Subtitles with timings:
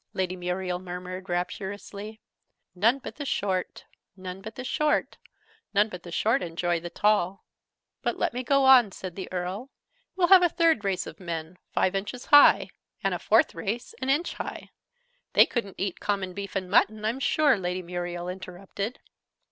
[0.13, 2.19] Lady Muriel murmured rapturously.
[2.73, 3.85] "None but the Short,
[4.17, 5.17] none but the Short,
[5.75, 7.43] none but the Short enjoy the Tall!"
[8.01, 9.69] "But let me go on," said the Earl.
[10.15, 12.71] "We'll have a third race of men, five inches high;
[13.03, 14.71] a fourth race, an inch high"
[15.33, 18.99] "They couldn't eat common beef and mutton, I'm sure!" Lady Muriel interrupted.